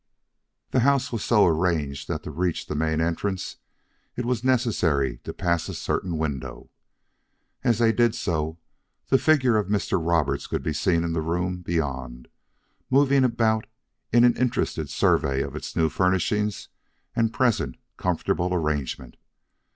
The 0.71 0.79
house 0.79 1.11
was 1.11 1.23
so 1.23 1.45
arranged 1.45 2.07
that 2.07 2.23
to 2.23 2.31
reach 2.31 2.65
the 2.65 2.73
main 2.73 2.99
entrance 3.01 3.57
it 4.15 4.25
was 4.25 4.43
necessary 4.43 5.19
to 5.19 5.31
pass 5.31 5.69
a 5.69 5.75
certain 5.75 6.17
window. 6.17 6.71
As 7.63 7.77
they 7.77 7.91
did 7.91 8.15
so, 8.15 8.57
the 9.09 9.19
figure 9.19 9.57
of 9.57 9.67
Mr. 9.67 10.03
Roberts 10.03 10.47
could 10.47 10.63
be 10.63 10.73
seen 10.73 11.03
in 11.03 11.13
the 11.13 11.21
room 11.21 11.61
beyond 11.61 12.29
moving 12.89 13.23
about 13.23 13.67
in 14.11 14.23
an 14.23 14.35
interested 14.37 14.89
survey 14.89 15.43
of 15.43 15.55
its 15.55 15.75
new 15.75 15.87
furnishings 15.87 16.69
and 17.15 17.31
present 17.31 17.77
comfortable 17.95 18.51
arrangement. 18.55 19.17